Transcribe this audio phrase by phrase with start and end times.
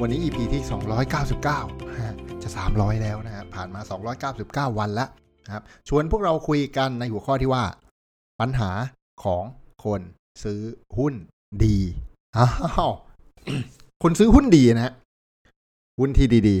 [0.00, 0.62] วันนี้ EP ที่
[1.30, 3.80] 299ฮะจะ 300 แล้วนะฮะผ่านมา
[4.70, 5.08] 299 วันแล้ว
[5.44, 7.64] นะครับชวนพวกเราคุยกันในหัวข้อที่ว่า
[8.40, 8.70] ปัญหา
[9.24, 9.42] ของ
[9.84, 10.00] คน
[10.44, 10.60] ซื้อ
[10.98, 11.14] หุ้น
[11.64, 11.78] ดี
[12.36, 12.48] อ้า
[12.88, 12.92] ว
[14.02, 14.92] คนซื้อหุ้นดีนะฮะ
[16.00, 16.56] หุ้นที่ดี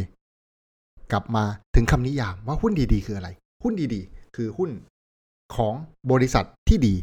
[0.54, 3.28] ๆ กลับมาถึงคำนิยามว่าหุ้นดีๆ คืออะไร
[3.64, 4.70] หุ้นดีๆ คือหุ้น
[5.56, 5.74] ของ
[6.12, 6.94] บริษัทที่ดี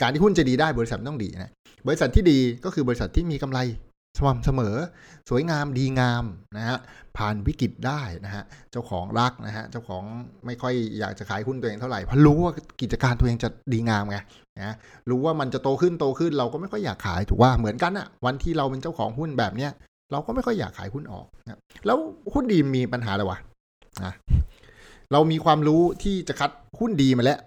[0.00, 1.52] การที่หุ้นจะดีได้บริษัทต้องดีนะ
[1.86, 3.60] บริษัทที่ดีก็คือบริษัทที่มีกำไร
[4.16, 4.76] สม่ำเสมอ
[5.28, 6.24] สวยงามดีงาม
[6.56, 6.78] นะฮะ
[7.16, 10.02] ผ่านวิกฤตได้นะฮะเจ้าของรักนะฮะเจ้าของ
[10.46, 14.18] ไม่ค่อยอยากจะขายหุ้นตัวเองเท่าไหร่เพราะรู้ว่ากิจการตัวเองจะดีงามไง
[14.58, 14.74] นะ
[15.10, 19.72] รู้ว่ามันจะโตขึ้นโตขึ้นเราก็ไม่ค่อยอยากขายถูกว่าเหมือนกันอะวันที่เราเป็นเจ้าของหุ้นแบบเนี้ย
[20.12, 21.98] เราก็ไม่ค่อยอยากขายหุ้นออกนะแล้ว
[22.34, 23.38] หุ้นดีมีปัญหาอะไรวะ
[24.04, 24.12] นะ
[25.12, 26.50] เรามีความรู้ที่จะคัด
[26.80, 27.38] หุ้นดีมาแล้ว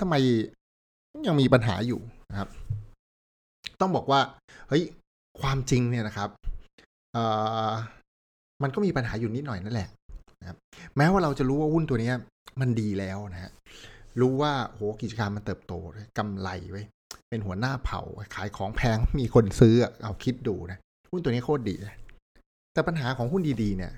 [0.00, 0.14] ทำไม
[1.26, 2.48] ยังมีปัญหาอยู่นะครับ
[3.80, 4.20] ต้องบอกว่า
[4.68, 4.84] เฮ้ย
[5.42, 6.30] ความจริงเนี่ยนะครับ
[8.62, 9.88] มันก็มีปัญหาอยู่นิดหน่อยนั่นแหละ
[10.40, 10.56] นะครับ
[10.96, 12.10] แม้ว่าเราจะรู้ว่าหุ้นตัวนี้
[12.60, 13.50] มันดีแล้วนะฮะ
[14.20, 15.72] รู้ว่าโหกิจการมันเติบโต
[16.18, 16.82] กำไรไว้
[17.28, 18.00] เป็นหัวหน้าเผา
[18.34, 20.78] ขายของแพงมีคนซื้อเอาคิดดูนะ
[21.12, 21.96] หุ้นตัวนี้โคตรดีนะ
[22.72, 23.92] แต่ปัญหาของหุ้นดีๆ เนี่ย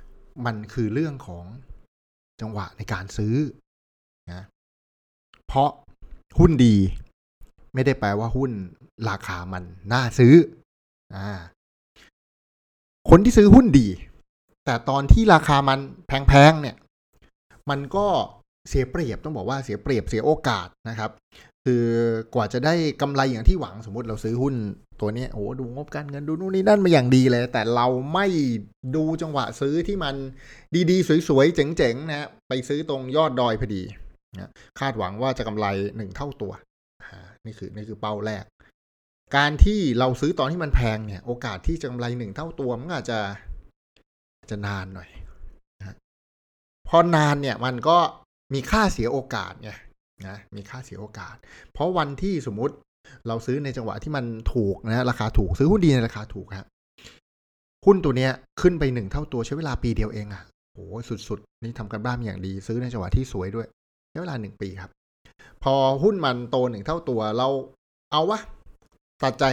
[0.47, 1.45] มันคือเรื่องของ
[2.41, 3.35] จังหวะในการซื้อ
[4.29, 4.45] นะ
[5.47, 5.71] เพราะ
[6.39, 6.77] หุ้นดี
[7.75, 8.51] ไม่ได้แปลว่าหุ้น
[9.09, 10.35] ราคามันน่าซื้อ
[11.17, 11.31] อ่า
[13.11, 13.89] คนที่ซื้อหุ้นดี
[14.65, 16.77] แต่ตอนที่ราคามันแพงๆเนี่ย
[17.71, 18.07] มันก็
[18.69, 21.11] เสียเปรียบต้องบอกว่าเสียเปรียบเสียโอกาสนะครับ
[21.65, 21.85] คือ
[22.35, 24.55] กว่าจะได้กำไรอย่างที่หวังสมมติเราซื้อหุ้น
[25.01, 28.27] ตัวนี้โอ้ดูงบการเงินดูนู่นนี่นั่นมาอย่างดีเลย แต่เราไม่
[28.97, 30.15] ดูจังหวะซื้อที่มัน
[30.91, 33.83] ดีๆ สวยๆ เจ๋งๆนะไปซื้อตรงยอดดอยพอดี
[34.39, 34.51] นะ
[34.81, 35.67] คาดหวังว่าจะกำไร
[35.97, 36.53] หนึ่งเท่าตัว
[37.45, 38.45] นี่คือนี่คือเป้าแรก
[39.37, 43.19] การที่เราซื้อตอนที่มันแพงเนี่ย โอกาสที่จะกำไรหนึ่งเท่าตัวมันอาจจะ
[44.51, 45.09] จะนานหน่อย
[45.79, 45.97] นะ
[46.89, 47.99] พอนานเนี่ยมันก็
[48.55, 49.71] มีค่าเสียโอกาสไง
[50.27, 51.35] นะมีค่าเสียโอกาส
[51.73, 52.75] เพราะวันที่สมมุติ
[53.29, 56.69] เราซื้อในจังหวะที่มันถูกนะราคาถูกซื้อหุ้นดีในราคาถูกครับ
[57.87, 60.43] หุ้นตัวเนี้ยขึ้นไปหนึ่งเท่าตัวใช้เวลาปีเดียวเองอะ่ะ
[60.75, 60.85] โอ้
[61.29, 63.67] สุดๆ นี่ทำกันบ้านอย่างดีซื้อในจังหวะที่สวยด้วย
[64.11, 64.91] ใช้เวลาหนึ่งปีครับ
[65.65, 67.49] พอหุ้นมันโตหนึ่งเท่าตัวเรา
[68.13, 68.41] เอาวะ
[69.23, 69.45] ตัดใจ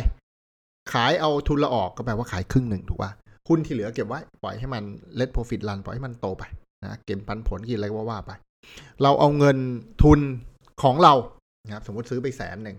[0.93, 3.11] ขายเอาทุนละออกก็แปลว่าขายครึ่งหนึ่งถูกป่ะ
[3.47, 4.83] หุ้นที่เหลือเก็บไว้ปล่อยให้มัน
[5.15, 6.43] เลทโปรฟิตรันปล่อยให้มันโตไป
[6.83, 8.31] นะเก็บปันผลกินอะไรก็ว่าไป
[9.03, 9.57] เราเอาเงิน
[10.03, 10.19] ทุน
[10.83, 11.13] ของเรา
[11.63, 12.77] นะครับสมมติซื้อไปแสนหนึ่ง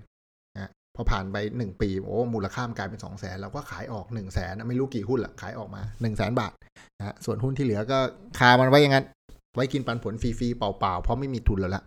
[0.55, 6.53] นะพอผ่านไปหนึ่งปีโอ้มูลค่ามันกลายเป็นสองแสนเราก็ขายออกหนึ่งแสนไม่รู้กี่หุ้นละขายออกมาหนึ่งแสนบาท
[6.99, 7.99] นะส่วนหุ้นที่เหลือก็
[8.39, 9.06] คามันไว้อย่างนั้น
[9.55, 11.83] ไว้กินปันผลฟรีๆเปล่าๆเพราะไม่มีทุนแล้วละ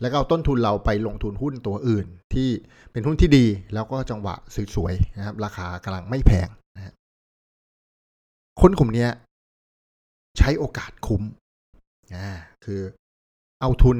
[0.00, 2.48] แล้วก็เอาต้นทุนเราไปลงทุนหุ้นตัวอื่น ที่
[2.92, 4.34] เป็นหุ้นที่ดีแล้วก็จังหวะ
[4.74, 6.94] สวยๆนะครับ ราคากำลังไม่แพงนะ
[8.60, 9.06] คนกลุ่มนี้
[10.38, 11.22] ใช้โอกาสคุ้ม
[12.14, 12.28] อ่า
[12.64, 12.80] คือ
[13.60, 13.98] เอาทุน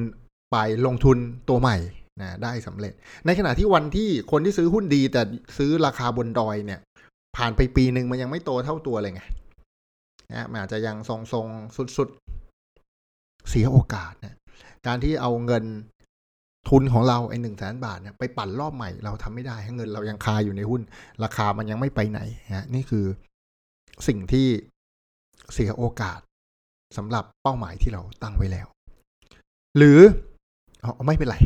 [0.52, 0.56] ไป
[0.86, 1.16] ลงทุน
[1.48, 1.76] ตัวใหม่
[2.20, 2.92] นะได้สำเร็จ
[3.26, 5.22] ในขณะที่วันที่คนที่ซื้อหุ้นดี แต่
[5.58, 6.80] ซื้อราคาบนดอยเนี่ย
[7.36, 9.22] ผ่านไปปีหนึ่งมันยังไม่โตเท่าตัวเลยไง
[10.32, 12.08] นะมันอาจจะยังทรงๆสุด
[13.50, 14.36] เสียโอกาสเนะ
[14.86, 15.64] การที่เอาเงิน
[16.68, 20.82] ทุนของเราไอ้หนึ่งแสนบาทเนี่ยไปปั่นรอบใหม่เราทำไม่ได้เงินเรายังคาอยู่ในหุ้น
[21.24, 23.04] ราคามันยังไม่ไปไหนนะนี่คือ
[24.08, 24.46] สิ่งที่
[25.52, 26.20] เสียโอกาส
[26.96, 28.66] สำหรับเป้าหมายที่เราตั้งไว้แล้ว
[29.76, 29.98] หรือ
[30.84, 31.36] อไม่เป็นไร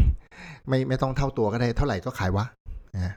[0.69, 2.45] ไม่ไม่ต้องเท่าตัวก็ได้เท่าไหร่ก็ขายวะ
[2.95, 3.15] นะ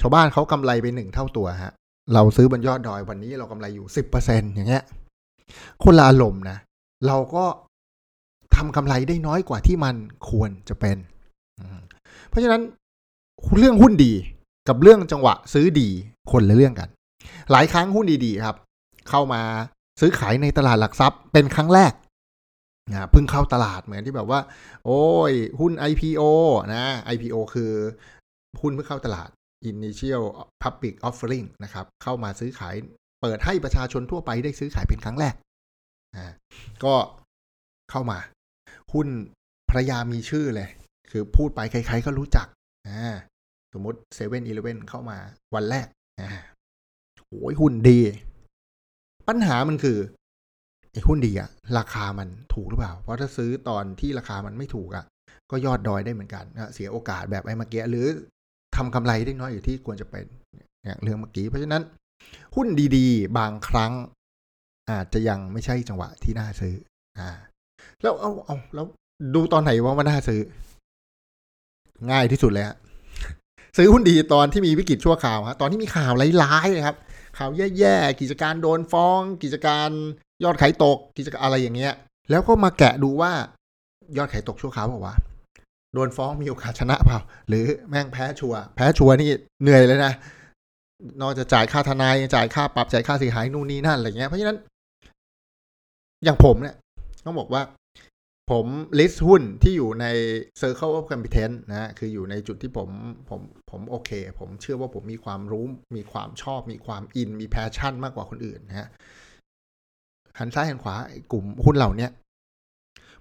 [0.00, 1.72] ชาวบ้านเขากำไรไปหนึ่งเท่าตัวฮะ
[2.14, 4.84] เราซื้อบนยอดดอยวันนี้เรากำไรอยู่สิบเปอร์เซ็นอย่างเงี้ย
[5.84, 6.58] คนละอารมณ์นะ
[7.06, 7.44] เราก็
[8.58, 9.94] ทำกำไรได้น้อยกว่าที่มัน
[10.30, 10.96] ควรจะเป็น
[12.28, 12.62] เพราะฉะนั้น
[13.58, 14.12] เรื่องหุ้นดี
[14.68, 15.88] กับเรื่องจังหวะซื้อดี
[16.30, 16.88] คนละเรื่องกัน
[17.52, 18.56] หลายครั้งหุ้นดีๆครับ
[19.08, 19.42] เข้ามา
[20.00, 21.92] ซื้อขายในตลาดหลักทรัพย์เป็นครั้งแรก
[22.90, 24.40] นะเพิ่งเข้าตลาดเหมือนที่แบบว่า
[24.84, 26.22] โอ้ย หุ้น IPO
[26.74, 26.84] นะ
[27.14, 27.72] IPO คือ
[28.60, 29.28] หุ้นเพิ่งเข้าตลาด
[29.70, 30.24] Initial
[30.62, 32.74] Public Offering นะครับ เข้ามาซื้อขาย
[33.22, 35.34] เปิดให้ประชาชนทั่วไปได้ซื้อขายเป็นครั้งแรก
[36.16, 36.26] อ่า
[36.84, 36.94] ก็
[37.90, 38.18] เข้ามา
[38.92, 39.08] หุ้น
[39.68, 40.68] ภรรยามีชื่อเลย
[41.10, 42.46] คือพูดไปใครๆก็รู้จัก
[42.88, 43.16] อ่า
[43.72, 45.18] สมมติเซเว่นอีเลเว่นเข้ามา
[45.54, 45.86] วันแรก
[46.20, 46.28] อ่า
[47.28, 48.00] โอ้ยหุ้นดี
[49.28, 49.98] ปัญหามันคือ
[50.92, 55.04] ไอ้หุ้นดีอะราคามันถูกหรือเปล่า เพราะถ้าซื้อตอนที่ราคามันไม่ถูกอะ
[55.50, 56.44] ก็ยอดดอยได้เหมือนกัน
[56.74, 58.06] เสียโอกาสแบบไอ้เมื่อกี้หรือ
[58.76, 60.26] ทำกำไรได้น้อยอยู่ที่ควรจะเป็น
[60.82, 61.82] เนี่ยเรื่องเมื่อกี้ เพราะฉะนั้น
[62.56, 63.92] หุ้นดีๆ บางครั้ง
[64.90, 66.74] อาจจะยังไม่ใช่จังหวะที่น่าซื้อ
[67.18, 67.30] อ่า
[68.02, 68.86] แล้วเอาเอาแล้ว
[69.34, 70.40] ดูตอนไหนว่ามันน่าซื้อ
[72.10, 72.76] ง่ายที่สุดเลยฮะ
[73.76, 76.96] ซื้อหุ้นดีตอนที่มีวิกฤตชั่วคราวฮะตอนที่มีข่าวร้ายๆนะครับ
[77.38, 79.88] ข่าวแย่ๆกิจการโดนฟ้อง กิจการ
[80.44, 81.92] ยอดขายตก กิจการอะไรอย่างเงี้ย
[82.30, 83.32] แล้วก็มาแกะดูว่า
[84.16, 85.16] ยอดขายตกชั่วคราวบอกว่า
[85.94, 89.28] โดนฟ้องมีโอกาสชนะเปล่า หรือแม่งแพ้ชัวแพ้ชัวนี่
[89.62, 90.12] เหนื่อยเลยนะ
[91.20, 94.56] นอกจากจ่ายค่าทนายจ่ายค่าปรับจ่ายค่าเสียหายนู่นนี่นั่นอะไรเงี้ยเพราะฉะนั้น
[96.24, 96.74] อย่างผมเนี่ย
[97.28, 97.62] ต้องบอกว่า
[98.50, 98.66] ผม
[98.98, 100.06] list หุ้นที่อยู่ใน
[100.60, 102.88] Circle of Competence นะคืออยู่ในจุดที่ผม
[103.30, 103.40] ผม
[103.70, 105.64] ผมโอเค ผมเชื่อว่าผมมีความรู้
[105.96, 108.88] มีความชอบ มีความ in มี passion มากกว่าคนอื่นนะฮะ
[110.38, 110.94] หันซ้ายหันขวา
[111.32, 112.08] กลุ่มหุ้นเหล่านี้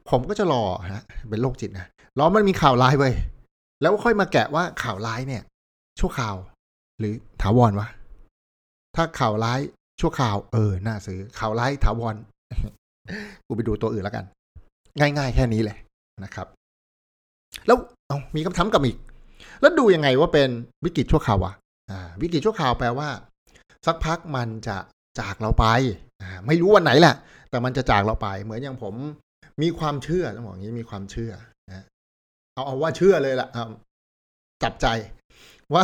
[0.10, 0.64] ผมก็จะรอ
[0.94, 1.88] ฮะเป็นโรคจิตนะ
[2.20, 3.10] รอมันมีข่าวร้ายไว้
[3.82, 5.44] แล้วค่อยมาแกะว่าข่าวร้ายเนี่ย
[6.00, 6.36] ชั่วข่าว
[7.00, 7.88] หรือถาวรวะ
[8.96, 9.60] ถ้าข่าวร้าย
[10.00, 12.16] ชั่วข่าว เออ น่าซื้อข่าวร้ายถาวร
[13.48, 14.26] กูไปดูตัวอื่นแล้วกัน
[15.00, 15.78] ง่าย ๆ แค่นี้เลย
[16.24, 16.48] นะครับ
[17.68, 17.78] แล้ว
[18.08, 18.98] เอามีคำถามกับอีก
[19.62, 20.50] แล้วดูยังไงว่าเป็น
[20.86, 21.54] วิกฤตชั่วคราวอะ
[22.22, 23.10] วิกฤตชั่วคราวแปลว่า
[23.86, 24.78] สักพักมันจะ
[25.20, 25.66] จากเราไป
[26.48, 27.16] ไม่รู้วันไหนแหละ
[27.50, 28.94] แต่มันจะจากเราไป เหมือนอย่างผม
[29.62, 31.32] มีความเชื่อต้องบอกงี้มีความเชื่อ
[31.70, 31.84] นะ
[32.54, 33.48] เอาเอาว่าเชื่อเลยล่ะ
[34.64, 34.88] จับใจ
[35.76, 35.84] ว่า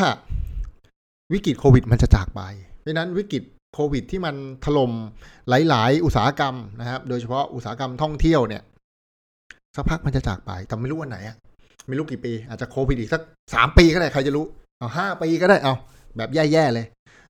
[1.33, 2.41] วิกฤตโควิดมันจะจากไป
[2.81, 3.43] เพราะนั้นวิกฤต
[3.73, 4.35] โควิดที่มัน
[4.65, 4.91] ถล่ม
[5.49, 8.63] หลาย ๆ อุตสาหกรรมนะครับ โดยเฉพาะอุตสาหกรรมท่องเที่ยวเนี่ย
[9.75, 11.35] สักพักมันจะจากไปแต่ไม่รู้วันไหนอะ
[11.87, 13.21] ไม่รู้กี่ปี อาจจะโควิดอีกสัก
[13.53, 14.45] สามปีก็ได้ใครจะรู้
[14.77, 15.73] เอาห้าปีก็ได้เอา
[16.17, 16.85] แบบแย่ ๆ เลย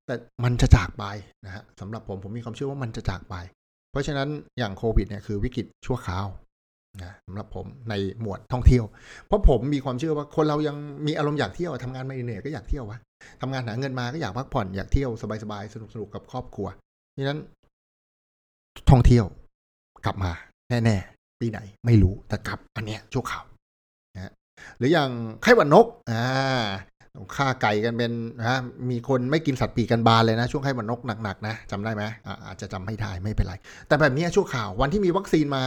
[0.06, 1.06] แต่มันจะจากไป
[1.45, 3.36] นะฮะสำหรับผมผมมีความเชื่อว่ามันจะจากไป
[3.92, 4.30] เพราะฉะนั้น
[4.60, 6.28] อย่างโควิดเนี่ยคือวิกฤตชั่วคราว
[7.04, 8.84] นะสำหรับผมในหมวดท่องเที่ยว
[9.28, 10.75] เพราะผมมีความเชื่อว่าคนเรายัง
[11.07, 13.00] มีอารมณ์อยากเที่ยวทำงานไม่เหนื่อยก็อยากเที่ยววะ
[13.42, 15.12] ทำงานหาเงินมาก็อยากพักผ่อนอยากเที่ยว
[15.44, 16.68] สบายๆสนุกๆกับครอบครัว
[17.18, 17.40] ดังนั้น
[18.90, 19.25] ท่องเที่ยว
[20.06, 20.31] กลับมา
[20.70, 23.44] แน่ๆปีไหนไม่รู้แต่กลับอันเนี้ยชั่วข่าว
[24.16, 24.31] นะ
[24.78, 25.10] หรืออย่าง
[25.44, 26.24] ไข้หวัดนกอ่า
[27.36, 28.60] ฆ่าไก่กันเป็นนะ
[28.90, 32.04] มีคนไม่กินสัตว์ปีกกันบานเลยนะ ช่วงไข้หวัดนกหนักๆนะจำได้ไหม
[32.48, 33.56] อาจจะจำไม่ได้ไม่เป็นไร
[33.88, 35.64] แต่แบบนี้ชั่วข่าววันที่มีวัคซีนมา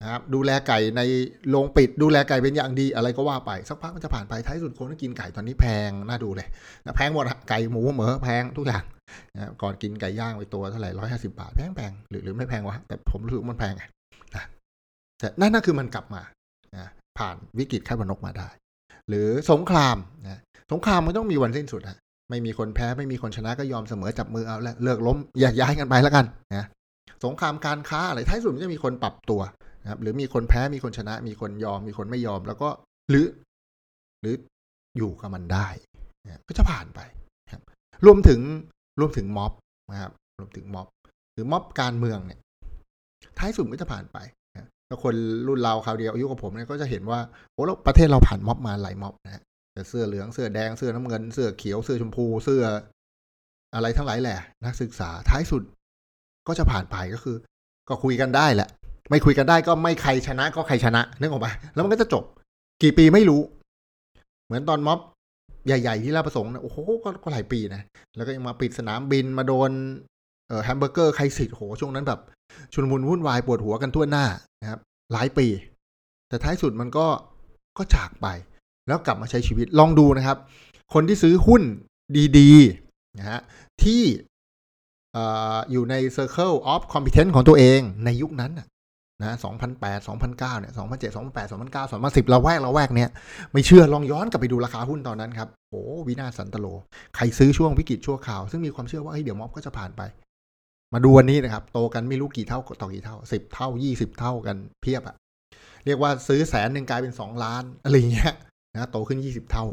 [0.00, 1.02] นะครับดูแลไก่ใน
[1.50, 6.48] โรงปิด ดูแลไก่เป็นอย่างดีอะไรก็ว่าไป สักพักมันจะผ่านไปท้ายสุดคนก็กินไก่ตอนนี้แพงน่าดูเลย
[6.96, 8.84] แพงหมดไก่หมูเหมอแพงทุกอย่าง
[9.36, 13.88] นะก่อนกินไก่ย่างไปตัวเท่าไหร่ร้อยห้าสิบาทแพงแพงหรือหรือไม่แพงวะแต่ผมรู้สึกมันแพงนะ
[15.18, 16.22] แต่นั่นนั่นคือมันกลับมา
[16.76, 16.88] นะ
[17.18, 18.48] ผ่านวิกฤตไข้หวัดนกมาได้
[19.08, 20.40] หรือสงครามนะ
[20.72, 21.98] สงครามมันต้องมีวันสิ้นสุดฮะ
[22.30, 26.24] ไม่มีคนแพ้ไม่มีคนชนะก็ยอมเสมอจับมือเอาแล้วเลิกล้มแยกย้ายกันไปแล้วกัน
[26.54, 26.66] นะ
[27.24, 29.40] สงครามการค้าอะไรท้ายสุดมันจะมีคนปรับตัว
[29.84, 32.68] นะครับ หรือมีคนแพ้มีคนชนะ มีคนยอมมีคนไม่ยอม แล้วก็
[33.10, 33.26] หรือ
[34.20, 34.34] หรือ
[34.98, 35.68] อยู่กับมันได้
[36.24, 37.00] นะก็จะผ่านไป
[37.52, 37.62] ครับ
[38.06, 38.40] รวมถึง
[39.00, 39.52] รวมถึงม็อบ
[39.92, 40.86] นะครับรวมถึงม็อบ
[41.34, 42.40] หรือม็อบการเมืองเนี่ย
[43.38, 44.18] ท้ายสุดก็จะผ่านไป
[44.86, 45.14] แล้วคน
[45.48, 47.20] รุ่นเราคราวเดียวอายุกับผมเนี่ยก็จะเห็นว่า
[47.52, 49.42] โอ้แล้วประเทศเราผ่านม็อบมาหลายม็อบนะ
[49.72, 52.62] แต่เสื้อเหลืองเสื้อแดงเสื้อน้ำเงิน เสื้อเขียวเสื้อชมพูเสื้อ
[53.74, 55.62] อะไรทั้งหลายแหละ นักศึกษาท้ายสุด
[56.48, 57.36] ก็จะผ่านไปก็คือ
[57.88, 58.68] ก็คุยกันได้แหละ
[59.10, 62.24] ไม่คุยกันได้ก็ไม่ใครชนะก็ใครชนะนึกออกปะแล้วมันก็จะจบ
[62.82, 63.40] กี่ปีไม่รู้
[64.46, 64.98] เหมือนตอนม็อบ
[65.66, 66.76] ใหญ่ๆที่ราประสงค์นะโอ้โห
[67.22, 67.82] ก็หลายปีนะ
[68.16, 69.70] แล้วก็ยังมาปิดสนามบินมาโดน
[70.48, 72.20] เอ่อแฮมเบอร์เกอร์ใครสิทธิ์โหช่วงนั้นแบบ
[72.72, 74.26] ชุนมุนวุ่นวายปวดหัวกันทั่วหน้า
[74.60, 74.80] นะครับ
[75.12, 75.46] หลายปี
[76.28, 77.06] แต่ท้ายสุดมันก็
[77.78, 78.26] ก็จากไป
[78.86, 80.38] แล้วกลับมาใช้ชีวิตลองดูนะครับ
[80.94, 81.62] คนที่ซื้อหุ้น
[82.38, 83.40] ดีๆนะฮะ
[83.82, 84.02] ที่
[85.70, 88.66] อยู่ใน Circle of Competence ของตัวเองในยุคนั้นนะ
[89.22, 89.36] นะ
[89.72, 93.10] 2008 2009เนี่ย2007 2008 2009 2010เราแวกเราแวกเนี้ย
[93.52, 96.66] ไม่เชื่อลองย้อนกลับไปดูราคาหุ้นตอนนั้นครับโอ้วินาสันตโล
[97.16, 100.02] ใครซื้อช่วงวิกฤตชั่วข่าว ซึ่งมีความเชื่อว่าเฮ้ยเดี๋ยวม็อบก็จะผ่านไป
[100.94, 105.16] มาดูวันนี้นะครับ โตกันไม่รู้กี่เท่าต่อกี่เท่าสิบเท่ายี่สิบเท่ากันเพียบอะ
[105.84, 108.32] เรียกว่าซื้อแสนหนึ่งกลายเป็นสองล้านอะไรเงี้ย
[108.74, 109.64] นะโตขึ้นยี่สิบเท่า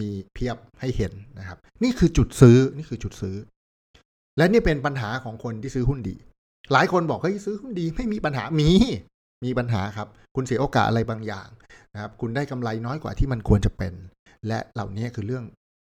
[0.00, 3.36] มีเพียบให้เห็นนะครับ นี่คือจุดซื้อนี่คือจุดซื้อ
[4.36, 6.16] และนี่เป็นปัญหาของคนที่ซื้อหุ้นดี
[6.72, 8.70] หลายคนบอกเฮ้ยซื้อหุ้นดีไม่มีปัญหามี
[9.44, 11.48] มีปัญหาครับ คุณเสียโอกาสอะไรบางอย่าง
[11.94, 13.92] นะครับ คุณได้กำไรน้อยกว่าที่มันควรจะเป็น
[14.46, 15.44] และเหล่านี้คือเรื่อง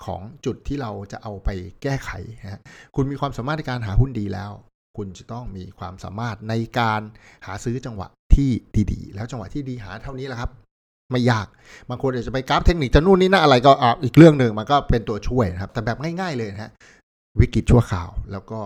[0.04, 1.48] ของจุดที่เราจะเอาไป
[1.82, 2.10] แก้ไข
[2.52, 2.60] ฮะ
[2.96, 4.52] คุณมีความสามารถในการหาหุ้นดีแล้ว
[4.96, 7.00] คุณจะต้องมีความสามารถในการ
[7.46, 8.50] หาซื้อจังหวะที่
[8.92, 10.50] ดีๆ แล้วจังหวะที่ดีหาเท่านี้แหละครับ
[11.10, 11.46] ไม่ยาก
[11.88, 13.72] บางคนอาจจะไปกราฟเทคนิคจะนู่นนี่นั่นอะไรก็
[14.04, 16.70] อีกเรื่องหนึ่งมันก็เป็นตัวช่วยนะครับ แต่แบบง่าย ๆเลยนะฮะ
[17.40, 18.60] วิกฤตชั่วข่าว แล้วก็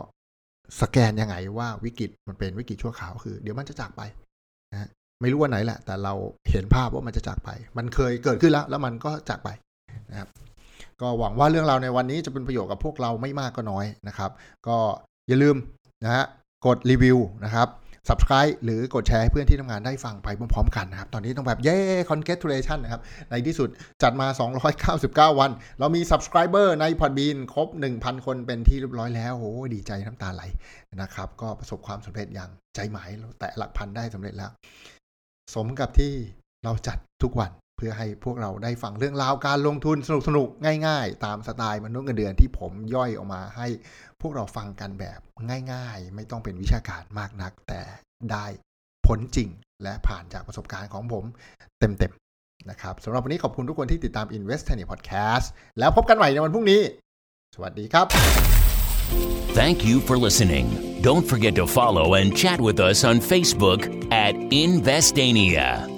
[0.80, 4.02] สแกนยังไงว่าวิกฤตมันเป็นวิกฤตชั่วคราวคือ เดี๋ยวมันจะจากไป
[4.72, 4.88] นะ
[5.20, 6.14] ไม่รู้ว่าไหนแหละ แต่เรา
[6.50, 9.48] เห็นภาพว่ามันจะจากไป มันเคยเกิดขึ้นแล้ว แล้วมันก็จากไป
[10.10, 10.28] นะครับ
[11.00, 14.30] ก็หวังว่าเรื่องราวในวันนี้จะเป็นประโยชน์กับพวกเราไม่มากก็น้อยนะครับ
[14.66, 14.76] ก็
[15.28, 15.56] อย่าลืม
[16.04, 16.24] นะฮะ
[16.66, 17.68] กดรีวิวนะครับ
[18.08, 21.78] subscribe หรือกดแชร์ให้เพื่อนที่ทำงานได้ฟังไปพร้อมๆกันนะครับ ตอนนี้ต้องแบบเย้
[22.10, 23.68] congratulation นะครับ ในที่สุด
[24.02, 24.26] จัดมา
[25.34, 30.42] 299 วัน เรามี subscriber ใน Podbean ครบ 1,000 คนเป็นที่เรียบร้อยแล้วโอ้ดีใจน้ำตาไหล
[31.02, 34.50] นะครับ ก็ประสบความสำเร็จอย่างใจหมายเราแตะหลักพันได้สำเร็จแล้ว
[35.54, 36.12] สมกับที่
[36.64, 39.96] เราจัดทุกวัน เพื่อให้พวกเราได้ฟังเรื่องราวการลงทุน
[40.28, 43.68] สนุกๆง่าย ๆ ตามสไตล์มนุษย์เงินเดือนที่ผมย่อยออกมาให้
[44.20, 45.20] พวกเราฟังกันแบบ
[45.72, 47.80] ง่าย ๆ ไม่ต้องเป็นวิชาการมากนัก แต่
[48.32, 48.46] ได้
[49.06, 49.48] ผลจริง
[49.82, 51.24] และผ่านจากประสบการณ์ของผม
[51.78, 55.46] เต็มๆนะครับสำหรับวันนี้ขอบคุณทุกคนที่ติดตาม Invest t a n i Podcast
[55.78, 56.80] แล้วพบกันใหม่ในวันพรุ่งนี้
[57.54, 58.06] สวัสดีครับ
[59.58, 60.66] Thank you for listening.
[61.08, 63.80] Don't forget to follow and chat with us on Facebook
[64.26, 64.34] at
[64.66, 65.97] Investania.